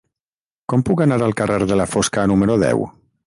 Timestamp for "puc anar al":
0.87-1.37